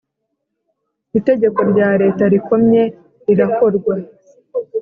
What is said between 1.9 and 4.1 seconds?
Leta rikomye rirakorwa